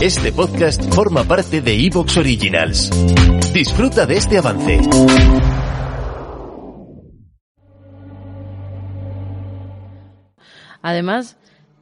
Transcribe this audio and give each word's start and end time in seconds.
Este 0.00 0.32
podcast 0.32 0.94
forma 0.94 1.24
parte 1.24 1.60
de 1.60 1.74
Evox 1.86 2.16
Originals. 2.16 2.90
Disfruta 3.52 4.06
de 4.06 4.16
este 4.16 4.38
avance. 4.38 4.80
Además, 10.82 11.36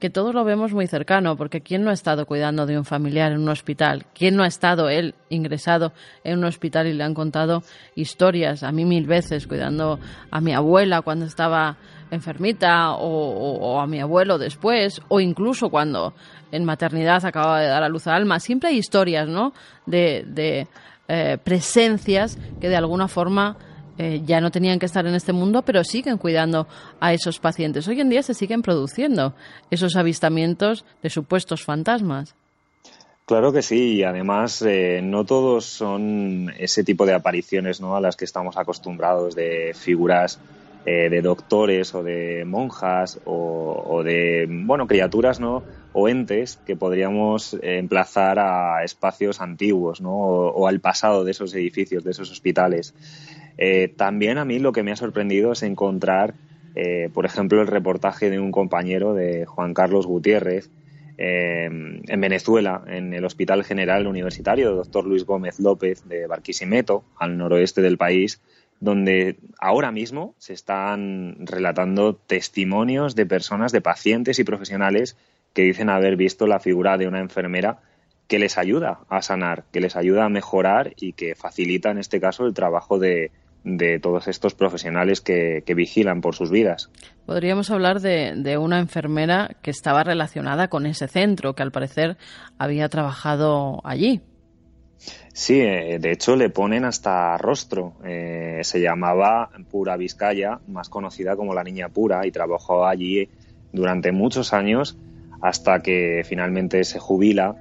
que 0.07 0.11
todos 0.11 0.37
lo 0.37 0.45
vemos 0.45 0.73
muy 0.73 0.87
cercano, 0.87 1.35
porque 1.37 1.63
¿quién 1.63 1.83
no 1.83 1.91
ha 1.91 1.93
estado 1.93 2.27
cuidando 2.27 2.65
de 2.65 2.79
un 2.79 2.85
familiar 2.85 3.33
en 3.33 3.41
un 3.41 3.49
hospital? 3.49 4.07
¿Quién 4.15 4.37
no 4.37 4.45
ha 4.45 4.47
estado 4.47 4.89
él 4.89 5.17
ingresado 5.31 5.93
en 6.23 6.39
un 6.39 6.45
hospital 6.45 6.87
y 6.87 6.93
le 6.93 7.03
han 7.03 7.13
contado 7.13 7.65
historias 7.97 8.63
a 8.63 8.71
mí 8.71 8.85
mil 8.85 9.09
veces 9.09 9.49
cuidando 9.49 9.99
a 10.31 10.41
mi 10.41 10.55
abuela 10.55 11.03
cuando 11.03 11.25
estaba 11.25 11.77
enfermita 12.13 12.93
o, 12.93 13.81
a 13.81 13.89
mi 13.89 13.99
abuelo 13.99 14.39
después 14.39 15.03
o 15.09 15.19
incluso 15.19 15.71
cuando 15.71 16.15
en 16.53 16.65
maternidad 16.65 17.25
acababa 17.25 17.61
de 17.61 17.67
dar 17.67 17.83
a 17.83 17.89
luz 17.89 18.07
a 18.07 18.15
Alma? 18.15 18.39
Siempre 18.39 18.69
hay 18.69 18.77
historias, 18.77 19.27
¿no? 19.27 19.55
De, 19.87 20.69
eh, 21.09 21.39
presencias 21.43 22.39
que 22.61 22.69
de 22.69 22.77
alguna 22.77 23.09
forma 23.09 23.57
eh, 23.99 24.23
ya 24.25 24.41
no 24.41 24.51
tenían 24.51 24.79
que 24.79 24.87
estar 24.87 25.07
en 25.07 25.15
este 25.15 25.33
mundo, 25.33 25.63
pero 25.63 25.85
siguen 25.85 26.19
cuidando 26.19 26.67
a 27.01 27.13
esos 27.13 27.39
pacientes. 27.39 27.89
Hoy 27.89 28.01
en 28.01 28.11
día 28.11 28.23
se 28.23 28.35
siguen 28.35 28.63
produciendo 28.63 29.35
esos 29.71 29.97
avistamientos 29.97 30.85
de 31.03 31.11
supuestos 31.11 31.65
fantasmas. 31.65 32.35
Claro 33.27 33.53
que 33.53 33.63
sí, 33.63 33.95
y 33.95 34.03
además 34.05 34.63
eh, 34.63 35.01
no 35.03 35.25
todos 35.25 35.65
son 35.65 36.53
ese 36.59 36.85
tipo 36.85 37.07
de 37.07 37.15
apariciones 37.15 37.81
¿no? 37.81 37.97
a 37.97 38.01
las 38.01 38.17
que 38.17 38.25
estamos 38.25 38.57
acostumbrados 38.57 39.35
de 39.35 39.73
figuras 39.75 40.39
eh, 40.89 41.09
de 41.11 41.21
doctores 41.21 41.93
o 41.97 42.05
de 42.05 42.45
monjas 42.45 43.19
o, 43.25 44.03
de 44.05 44.47
bueno 44.49 44.87
criaturas 44.87 45.41
no 45.41 45.65
o 45.99 46.09
entes 46.09 46.59
que 46.67 46.77
podríamos 46.77 47.57
emplazar 47.63 48.39
a 48.39 48.85
espacios 48.85 49.41
antiguos 49.41 50.03
¿no? 50.03 50.15
o 50.15 50.67
al 50.67 50.81
pasado 50.81 51.25
de 51.25 51.31
esos 51.31 51.55
edificios 51.55 52.05
de 52.05 52.11
esos 52.11 52.31
hospitales 52.31 52.95
eh, 53.59 53.89
también 53.97 54.39
a 54.39 54.45
mí 54.45 54.59
lo 54.59 54.73
que 54.73 54.83
me 54.83 54.93
ha 54.93 54.97
sorprendido 54.97 55.53
es 55.53 55.63
encontrar, 55.63 56.35
eh, 56.75 57.09
por 57.13 57.25
ejemplo, 57.25 57.61
el 57.61 57.67
reportaje 57.67 58.31
de 58.31 58.39
un 58.39 58.53
compañero 58.53 59.15
de 59.15 59.47
Juan 59.47 59.75
Carlos 59.75 60.07
Gutiérrez 60.07 60.71
eh, 61.19 61.65
en 61.65 62.21
Venezuela, 62.21 62.83
en 62.87 63.15
el 63.15 63.25
Hospital 63.25 63.65
General 63.65 64.07
Universitario, 64.07 64.75
doctor 64.75 65.07
Luis 65.07 65.25
Gómez 65.25 65.59
López 65.59 66.07
de 66.07 66.27
Barquisimeto, 66.27 67.05
al 67.19 67.39
noroeste 67.39 67.81
del 67.81 67.97
país, 67.97 68.43
donde 68.81 69.39
ahora 69.59 69.91
mismo 69.91 70.35
se 70.37 70.53
están 70.53 71.37
relatando 71.47 72.15
testimonios 72.15 73.15
de 73.15 73.25
personas, 73.25 73.73
de 73.73 73.81
pacientes 73.81 74.39
y 74.39 74.45
profesionales 74.45 75.17
que 75.57 75.63
dicen 75.63 75.89
haber 75.89 76.17
visto 76.17 76.47
la 76.47 76.61
figura 76.61 76.99
de 76.99 77.09
una 77.09 77.19
enfermera 77.19 77.79
que 78.29 78.39
les 78.39 78.59
ayuda 78.59 79.01
a 79.09 79.23
sanar, 79.23 79.65
que 79.73 79.81
les 79.81 79.97
ayuda 79.97 80.27
a 80.27 80.29
mejorar 80.29 80.93
y 80.99 81.15
que 81.15 81.35
facilita 81.35 81.91
en 81.91 81.97
este 81.97 82.21
caso 82.21 82.45
el 82.45 82.53
trabajo 82.53 82.99
de, 82.99 83.31
de 83.65 83.99
todos 83.99 84.29
estos 84.29 84.55
profesionales 84.55 85.23
que, 85.23 85.65
vigilan 85.75 86.21
por 86.21 86.35
sus 86.35 86.51
vidas. 86.51 86.91
Podríamos 87.25 87.71
hablar 87.71 88.01
de, 88.01 88.59
una 88.59 88.81
enfermera 88.81 89.57
que 89.63 89.71
estaba 89.71 90.05
relacionada 90.05 90.69
con 90.69 90.85
ese 90.85 91.09
centro, 91.09 91.55
que 91.55 91.63
al 91.63 91.73
parecer 91.73 92.19
había 92.59 92.91
trabajado 92.91 93.81
allí. 93.83 94.21
Sí, 95.33 95.59
eh, 95.61 95.99
de 95.99 96.13
hecho 96.13 96.37
le 96.37 96.51
ponen 96.51 96.85
hasta 96.85 97.39
rostro. 97.39 97.95
Eh, 98.05 98.61
se 98.63 98.79
llamaba 98.83 99.49
Pura 99.71 99.97
Vizcaya, 99.97 100.61
más 100.69 100.91
conocida 100.91 101.35
como 101.35 101.55
la 101.55 101.65
Niña 101.65 101.89
Pura, 101.89 102.27
y 102.27 102.31
trabajó 102.31 102.87
allí 102.87 103.31
durante 103.73 104.13
muchos 104.13 104.53
años 104.53 104.99
hasta 105.41 105.83
que 105.83 106.23
finalmente 106.25 106.85
se 106.85 106.99
jubila 106.99 107.57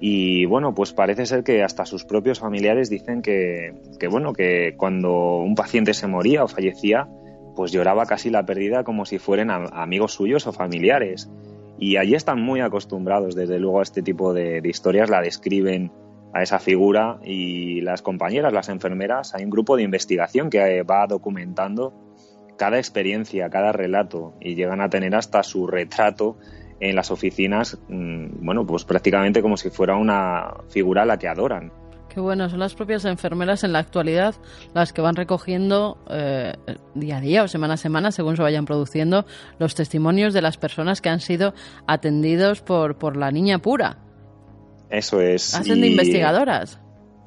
y 0.00 0.46
bueno, 0.46 0.74
pues 0.74 0.94
parece 0.94 1.26
ser 1.26 1.44
que 1.44 1.62
hasta 1.62 1.84
sus 1.84 2.04
propios 2.06 2.40
familiares 2.40 2.88
dicen 2.88 3.20
que, 3.20 3.74
bueno, 4.10 4.32
que 4.32 4.74
cuando 4.78 5.36
un 5.40 5.54
paciente 5.54 5.92
se 5.92 6.06
moría 6.06 6.42
o 6.42 6.48
fallecía, 6.48 7.06
pues 7.54 7.70
lloraba 7.70 8.06
casi 8.06 8.30
la 8.30 8.46
pérdida 8.46 8.82
como 8.82 9.04
si 9.04 9.18
fueran 9.18 9.50
amigos 9.50 10.14
suyos 10.14 10.46
o 10.46 10.52
familiares. 10.52 11.30
Y 11.78 11.98
allí 11.98 12.14
están 12.14 12.40
muy 12.40 12.60
acostumbrados, 12.60 13.34
desde 13.34 13.58
luego, 13.58 13.80
a 13.80 13.82
este 13.82 14.00
tipo 14.00 14.32
de, 14.32 14.62
historias, 14.64 15.10
la 15.10 15.20
describen 15.20 15.92
a 16.32 16.42
esa 16.42 16.58
figura 16.60 17.18
y 17.22 17.82
las 17.82 18.00
compañeras, 18.00 18.54
las 18.54 18.70
enfermeras, 18.70 19.34
hay 19.34 19.44
un 19.44 19.50
grupo 19.50 19.76
de 19.76 19.82
investigación 19.82 20.48
que 20.48 20.82
va 20.82 21.06
documentando 21.06 21.92
cada 22.56 22.78
experiencia, 22.78 23.50
cada 23.50 23.72
relato 23.72 24.34
y 24.40 24.54
llegan 24.54 24.80
a 24.80 24.88
tener 24.88 25.14
hasta 25.14 25.42
su 25.42 25.66
retrato 25.66 26.36
en 26.80 26.96
las 26.96 27.10
oficinas, 27.10 27.78
mm, 27.88 28.44
bueno, 28.44 28.66
pues 28.66 28.84
prácticamente 28.84 29.42
como 29.42 29.56
si 29.56 29.70
fuera 29.70 29.96
una 29.96 30.54
figura 30.68 31.02
a 31.02 31.06
la 31.06 31.18
que 31.18 31.28
adoran. 31.28 31.70
Qué 32.08 32.18
bueno, 32.18 32.48
son 32.50 32.58
las 32.58 32.74
propias 32.74 33.04
enfermeras 33.04 33.62
en 33.62 33.72
la 33.72 33.78
actualidad 33.78 34.34
las 34.74 34.92
que 34.92 35.00
van 35.00 35.14
recogiendo 35.14 35.96
eh, 36.10 36.54
día 36.94 37.18
a 37.18 37.20
día 37.20 37.44
o 37.44 37.48
semana 37.48 37.74
a 37.74 37.76
semana, 37.76 38.10
según 38.10 38.36
se 38.36 38.42
vayan 38.42 38.64
produciendo, 38.64 39.26
los 39.60 39.76
testimonios 39.76 40.34
de 40.34 40.42
las 40.42 40.56
personas 40.56 41.00
que 41.00 41.08
han 41.08 41.20
sido 41.20 41.54
atendidos 41.86 42.62
por, 42.62 42.98
por 42.98 43.16
la 43.16 43.30
niña 43.30 43.60
pura. 43.60 43.98
Eso 44.90 45.20
es. 45.20 45.54
Hacen 45.54 45.80
de 45.80 45.86
investigadoras. 45.86 46.80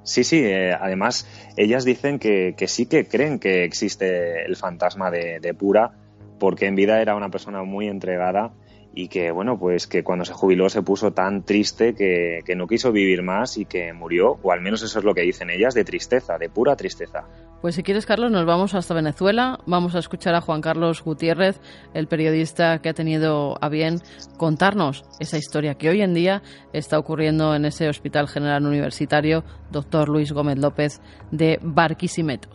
Sí, 0.03 0.25
sí, 0.25 0.41
eh, 0.43 0.73
además 0.73 1.25
ellas 1.55 1.85
dicen 1.85 2.19
que, 2.19 2.55
que, 2.57 2.67
sí 2.67 2.87
que 2.87 3.07
creen 3.07 3.39
que 3.39 3.63
existe 3.63 4.43
el 4.43 4.57
fantasma 4.57 5.09
de, 5.09 5.39
de 5.39 5.53
Pura, 5.53 5.93
porque 6.39 6.65
en 6.65 6.75
vida 6.75 7.01
era 7.01 7.15
una 7.15 7.29
persona 7.29 7.63
muy 7.63 7.87
entregada 7.87 8.51
y 8.93 9.07
que 9.07 9.31
bueno 9.31 9.57
pues 9.57 9.87
que 9.87 10.03
cuando 10.03 10.23
se 10.23 10.33
jubiló 10.33 10.69
se 10.69 10.83
puso 10.83 11.11
tan 11.11 11.43
triste 11.43 11.95
que, 11.95 12.41
que, 12.45 12.55
no 12.55 12.67
quiso 12.67 12.91
vivir 12.91 13.23
más 13.23 13.57
y 13.57 13.65
que 13.65 13.91
murió 13.91 14.37
o 14.43 14.51
al 14.51 14.61
menos 14.61 14.83
eso 14.83 14.99
es 14.99 15.05
lo 15.05 15.13
que 15.13 15.21
dicen 15.21 15.49
ellas 15.49 15.73
de 15.73 15.83
tristeza 15.83 16.37
de 16.37 16.49
pura 16.49 16.75
tristeza. 16.75 17.25
Pues 17.61 17.75
si 17.75 17.83
quieres 17.83 18.05
Carlos 18.05 18.29
nos 18.29 18.45
vamos 18.45 18.75
hasta 18.75 18.93
Venezuela. 18.93 19.59
Vamos 19.65 19.95
a 19.95 19.99
escuchar 19.99 20.35
a 20.35 20.41
Juan 20.41 20.61
Carlos 20.61 21.03
Gutiérrez 21.03 21.59
el 21.93 22.07
periodista 22.07 22.79
que 22.79 22.89
ha 22.89 22.93
tenido 22.93 23.57
a 23.61 23.69
bien 23.69 23.99
contarnos 24.37 25.05
esa 25.19 25.37
historia 25.37 25.75
que 25.75 25.89
hoy 25.89 26.01
en 26.01 26.13
día 26.13 26.43
está 26.73 26.99
ocurriendo 26.99 27.55
en 27.55 27.65
ese 27.65 27.89
Hospital 27.89 28.27
General 28.27 28.65
Universitario 28.65 29.43
doctor 29.71 30.09
Luis 30.09 30.31
Gómez 30.31 30.57
López 30.59 31.01
de 31.31 31.57
Barquisimeto. 31.61 32.49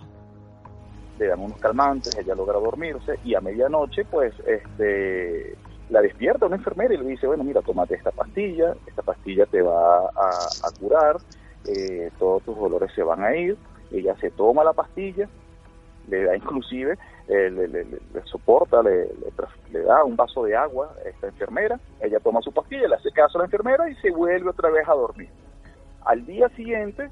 Le 1.19 1.27
dan 1.27 1.41
unos 1.41 1.59
calmantes, 1.59 2.17
ella 2.17 2.35
logra 2.37 2.61
dormirse 2.61 3.19
y 3.25 3.35
a 3.35 3.41
medianoche 3.41 4.05
pues 4.05 4.33
este 4.47 5.57
la 5.91 6.03
despierta 6.03 6.47
una 6.47 6.57
enfermera 6.57 6.95
y 6.95 6.99
le 6.99 7.05
dice, 7.05 7.27
bueno, 7.27 7.45
mira, 7.45 7.63
tómate 7.63 7.95
esta 7.95 8.11
pastilla, 8.11 8.75
esta 8.87 9.03
pastilla 9.03 9.47
te 9.47 9.63
va 9.63 10.07
a, 10.09 10.71
curar, 10.79 11.17
eh, 11.67 12.11
todos 12.19 12.43
tus 12.43 12.57
dolores 12.57 12.93
se 12.95 13.03
van 13.03 13.23
a 13.23 13.35
ir, 13.35 13.57
ella 13.91 14.15
se 14.17 14.31
toma 14.31 14.65
la 14.65 14.73
pastilla, 14.73 15.29
le 16.09 16.25
da 16.25 16.37
inclusive, 16.37 16.99
eh, 17.29 17.51
le, 17.51 17.87
soporta, 18.25 18.83
le, 18.83 19.09
le, 19.71 19.81
da 19.81 20.05
un 20.05 20.17
vaso 20.17 20.45
de 20.45 20.57
agua 20.57 20.95
a 21.05 21.09
esta 21.09 21.29
enfermera, 21.29 21.79
ella 22.01 22.21
toma 22.21 22.41
su 22.43 22.53
pastilla, 22.53 22.89
le 22.89 22.97
hace 22.97 23.11
caso 23.11 23.39
a 23.39 23.41
la 23.41 23.45
enfermera 23.47 23.89
y 23.89 23.95
se 23.97 24.11
vuelve 24.11 24.51
otra 24.51 24.71
vez 24.71 24.89
a 24.89 24.95
dormir. 24.95 25.29
Al 26.05 26.25
día 26.25 26.49
siguiente, 26.51 27.11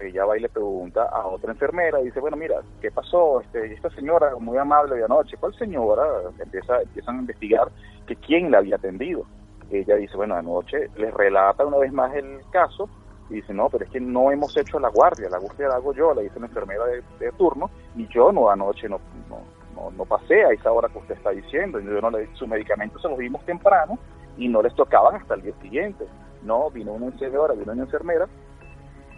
ella 0.00 0.24
va 0.24 0.36
y 0.36 0.40
le 0.40 0.48
pregunta 0.48 1.04
a 1.04 1.26
otra 1.26 1.52
enfermera 1.52 2.00
y 2.00 2.06
dice, 2.06 2.20
bueno, 2.20 2.36
mira, 2.36 2.60
¿qué 2.80 2.90
pasó? 2.90 3.40
Este, 3.40 3.72
esta 3.72 3.90
señora 3.90 4.34
muy 4.38 4.58
amable 4.58 4.96
de 4.96 5.04
anoche, 5.04 5.36
¿cuál 5.38 5.54
señora? 5.54 6.02
Empieza, 6.38 6.80
empiezan 6.82 7.16
a 7.16 7.20
investigar 7.20 7.68
que 8.06 8.16
quién 8.16 8.50
la 8.50 8.58
había 8.58 8.76
atendido. 8.76 9.24
Ella 9.70 9.96
dice, 9.96 10.16
bueno, 10.16 10.34
anoche 10.34 10.90
les 10.96 11.12
relata 11.14 11.64
una 11.64 11.78
vez 11.78 11.92
más 11.92 12.14
el 12.14 12.40
caso 12.50 12.88
y 13.30 13.34
dice, 13.34 13.54
no, 13.54 13.68
pero 13.70 13.84
es 13.84 13.90
que 13.90 14.00
no 14.00 14.30
hemos 14.30 14.56
hecho 14.56 14.78
la 14.78 14.88
guardia, 14.88 15.30
la 15.30 15.38
guardia 15.38 15.68
la 15.68 15.76
hago 15.76 15.94
yo, 15.94 16.12
la 16.12 16.22
dice 16.22 16.38
la 16.38 16.46
enfermera 16.46 16.84
de, 16.84 17.32
turno, 17.32 17.70
y 17.96 18.06
yo 18.08 18.30
no 18.32 18.50
anoche 18.50 18.88
no, 18.88 19.00
no, 19.30 19.90
no, 19.90 20.04
pasé 20.04 20.44
a 20.44 20.50
esa 20.50 20.70
hora 20.70 20.88
que 20.88 20.98
usted 20.98 21.14
está 21.14 21.30
diciendo, 21.30 21.80
yo 21.80 22.00
no 22.00 22.10
le, 22.10 22.28
sus 22.34 22.46
medicamentos 22.46 23.00
se 23.00 23.08
los 23.08 23.18
dimos 23.18 23.44
temprano 23.46 23.98
y 24.36 24.48
no 24.48 24.60
les 24.60 24.74
tocaban 24.74 25.16
hasta 25.16 25.34
el 25.34 25.42
día 25.42 25.54
siguiente. 25.62 26.04
No, 26.42 26.70
vino 26.70 26.92
una 26.92 27.06
enfermera, 27.06 27.54
vino 27.54 27.72
una 27.72 27.82
enfermera 27.84 28.28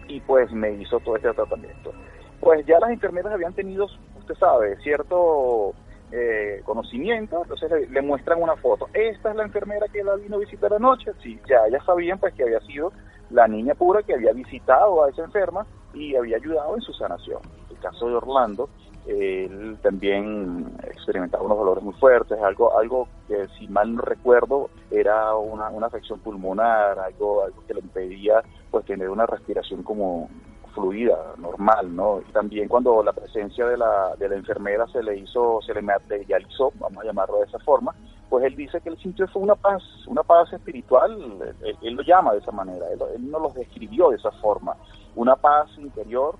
y 0.07 0.19
pues 0.21 0.51
me 0.51 0.71
hizo 0.71 0.99
todo 0.99 1.15
este 1.15 1.33
tratamiento. 1.33 1.93
Pues 2.39 2.65
ya 2.65 2.79
las 2.79 2.91
enfermeras 2.91 3.33
habían 3.33 3.53
tenido, 3.53 3.87
usted 4.17 4.35
sabe, 4.35 4.77
cierto 4.77 5.73
eh, 6.11 6.61
conocimiento, 6.63 7.41
entonces 7.41 7.89
le, 7.89 8.01
muestran 8.01 8.41
una 8.41 8.55
foto. 8.55 8.87
Esta 8.93 9.31
es 9.31 9.35
la 9.35 9.43
enfermera 9.43 9.87
que 9.91 10.03
la 10.03 10.15
vino 10.15 10.37
a 10.37 10.39
visitar 10.39 10.73
anoche. 10.73 11.11
Sí, 11.21 11.39
ya, 11.49 11.67
ya 11.69 11.83
sabían 11.83 12.19
pues 12.19 12.33
que 12.33 12.43
había 12.43 12.59
sido 12.61 12.91
la 13.29 13.47
niña 13.47 13.73
pura 13.75 14.03
que 14.03 14.13
había 14.13 14.33
visitado 14.33 15.03
a 15.03 15.09
esa 15.09 15.23
enferma 15.23 15.65
y 15.93 16.15
había 16.15 16.37
ayudado 16.37 16.75
en 16.75 16.81
su 16.81 16.93
sanación. 16.93 17.41
El 17.77 17.83
caso 17.83 18.07
de 18.07 18.15
Orlando, 18.15 18.69
él 19.07 19.77
también 19.81 20.75
experimentaba 20.83 21.43
unos 21.43 21.57
dolores 21.57 21.83
muy 21.83 21.93
fuertes, 21.93 22.37
algo, 22.41 22.77
algo 22.77 23.07
que 23.27 23.47
si 23.57 23.67
mal 23.67 23.95
no 23.95 24.01
recuerdo 24.01 24.69
era 24.91 25.35
una, 25.35 25.69
una 25.69 25.87
afección 25.87 26.19
pulmonar, 26.19 26.99
algo, 26.99 27.43
algo 27.43 27.63
que 27.65 27.73
le 27.73 27.79
impedía 27.79 28.41
pues 28.69 28.85
tener 28.85 29.09
una 29.09 29.25
respiración 29.25 29.83
como 29.83 30.29
fluida, 30.73 31.17
normal, 31.37 31.95
¿no? 31.95 32.21
también 32.33 32.67
cuando 32.67 33.01
la 33.01 33.13
presencia 33.13 33.65
de 33.65 33.77
la, 33.77 34.15
de 34.17 34.29
la 34.29 34.35
enfermera 34.35 34.85
se 34.87 35.01
le 35.01 35.17
hizo, 35.17 35.59
se 35.65 35.73
le 35.73 35.81
materializó, 35.81 36.71
vamos 36.79 37.03
a 37.03 37.07
llamarlo 37.07 37.39
de 37.39 37.45
esa 37.45 37.57
forma, 37.59 37.95
pues 38.29 38.45
él 38.45 38.55
dice 38.55 38.81
que 38.81 38.89
él 38.89 38.97
sintió 38.99 39.27
fue 39.27 39.41
una 39.41 39.55
paz, 39.55 39.81
una 40.05 40.21
paz 40.21 40.51
espiritual, 40.53 41.55
él, 41.81 41.93
lo 41.93 42.03
llama 42.03 42.33
de 42.33 42.39
esa 42.39 42.51
manera, 42.51 42.85
él, 42.91 42.99
él 43.15 43.31
no 43.31 43.39
lo 43.39 43.49
describió 43.49 44.09
de 44.09 44.17
esa 44.17 44.31
forma, 44.33 44.75
una 45.15 45.35
paz 45.35 45.69
interior 45.77 46.35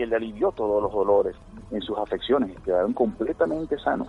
que 0.00 0.06
le 0.06 0.16
alivió 0.16 0.50
todos 0.52 0.82
los 0.82 0.90
dolores 0.90 1.36
en 1.70 1.82
sus 1.82 1.98
afecciones, 1.98 2.58
quedaron 2.64 2.94
completamente 2.94 3.78
sanos. 3.78 4.08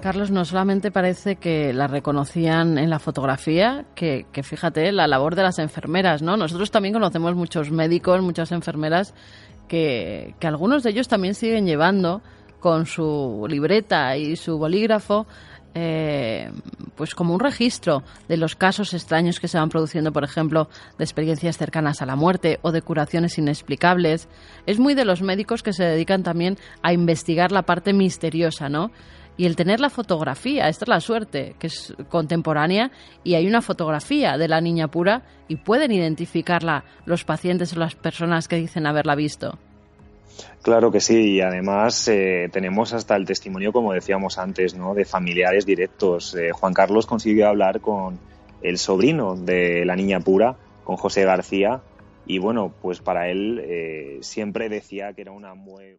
Carlos, 0.00 0.32
no 0.32 0.44
solamente 0.44 0.90
parece 0.90 1.36
que 1.36 1.72
la 1.72 1.86
reconocían 1.86 2.76
en 2.76 2.90
la 2.90 2.98
fotografía, 2.98 3.84
que, 3.94 4.26
fíjate, 4.42 4.90
la 4.90 5.06
labor 5.06 5.36
de 5.36 5.44
las 5.44 5.60
enfermeras, 5.60 6.22
¿no? 6.22 6.36
Nosotros 6.36 6.72
también 6.72 6.92
conocemos 6.92 7.36
muchos 7.36 7.70
médicos, 7.70 8.20
muchas 8.20 8.50
enfermeras, 8.50 9.14
que, 9.68 10.34
que 10.40 10.48
algunos 10.48 10.82
de 10.82 10.90
ellos 10.90 11.06
también 11.06 11.36
siguen 11.36 11.66
llevando 11.66 12.20
con 12.58 12.86
su 12.86 13.46
libreta 13.48 14.16
y 14.16 14.34
su 14.34 14.58
bolígrafo 14.58 15.28
eh, 15.74 16.50
pues 16.96 17.14
como 17.14 17.34
un 17.34 17.40
registro 17.40 18.02
de 18.28 18.36
los 18.36 18.54
casos 18.56 18.92
extraños 18.94 19.40
que 19.40 19.48
se 19.48 19.58
van 19.58 19.70
produciendo, 19.70 20.12
por 20.12 20.24
ejemplo, 20.24 20.68
de 20.98 21.04
experiencias 21.04 21.56
cercanas 21.56 22.02
a 22.02 22.06
la 22.06 22.16
muerte 22.16 22.58
o 22.62 22.72
de 22.72 22.82
curaciones 22.82 23.38
inexplicables. 23.38 24.28
Es 24.66 24.78
muy 24.78 24.94
de 24.94 25.04
los 25.04 25.22
médicos 25.22 25.62
que 25.62 25.72
se 25.72 25.84
dedican 25.84 26.22
también 26.22 26.58
a 26.82 26.92
investigar 26.92 27.52
la 27.52 27.62
parte 27.62 27.92
misteriosa, 27.92 28.68
¿no? 28.68 28.90
Y 29.38 29.46
el 29.46 29.56
tener 29.56 29.80
la 29.80 29.88
fotografía, 29.88 30.68
esta 30.68 30.84
es 30.84 30.88
la 30.88 31.00
suerte, 31.00 31.56
que 31.58 31.68
es 31.68 31.94
contemporánea 32.10 32.90
y 33.24 33.34
hay 33.34 33.46
una 33.46 33.62
fotografía 33.62 34.36
de 34.36 34.46
la 34.46 34.60
niña 34.60 34.88
pura 34.88 35.22
y 35.48 35.56
pueden 35.56 35.90
identificarla 35.90 36.84
los 37.06 37.24
pacientes 37.24 37.72
o 37.74 37.78
las 37.78 37.94
personas 37.94 38.46
que 38.46 38.56
dicen 38.56 38.86
haberla 38.86 39.14
visto. 39.14 39.58
Claro 40.62 40.92
que 40.92 41.00
sí, 41.00 41.32
y 41.32 41.40
además 41.40 42.06
eh, 42.06 42.48
tenemos 42.52 42.92
hasta 42.92 43.16
el 43.16 43.24
testimonio, 43.24 43.72
como 43.72 43.92
decíamos 43.92 44.38
antes, 44.38 44.74
¿no? 44.74 44.94
de 44.94 45.04
familiares 45.04 45.66
directos. 45.66 46.36
Eh, 46.36 46.52
Juan 46.52 46.72
Carlos 46.72 47.06
consiguió 47.06 47.48
hablar 47.48 47.80
con 47.80 48.20
el 48.62 48.78
sobrino 48.78 49.34
de 49.34 49.84
la 49.84 49.96
niña 49.96 50.20
pura, 50.20 50.56
con 50.84 50.96
José 50.96 51.24
García, 51.24 51.82
y 52.26 52.38
bueno, 52.38 52.72
pues 52.80 53.00
para 53.00 53.28
él 53.28 53.60
eh, 53.64 54.18
siempre 54.20 54.68
decía 54.68 55.12
que 55.14 55.22
era 55.22 55.32
una 55.32 55.54
muy... 55.54 55.98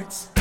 hearts. 0.00 0.39